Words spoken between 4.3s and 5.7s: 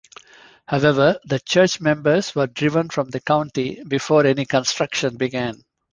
construction began.